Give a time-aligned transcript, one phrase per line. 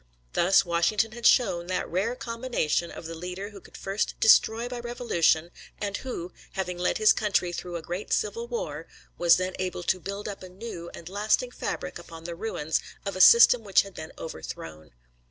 [0.33, 4.79] Thus Washington had shown that rare combination of the leader who could first destroy by
[4.79, 8.87] revolution, and who, having led his country through a great civil war,
[9.19, 13.15] was then able to build up a new and lasting fabric upon the ruins of
[13.15, 14.89] a system which had been overthrown.